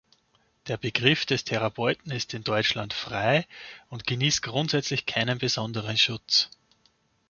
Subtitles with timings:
[0.65, 3.45] Der Begriff des Therapeuten ist in Deutschland frei
[3.91, 6.49] und genießt grundsätzlich keinen besonderen Schutz.